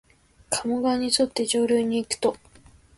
[0.49, 2.35] 加茂川にそって上流にいくと、